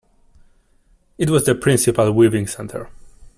[1.19, 2.89] It was the principal weaving centre.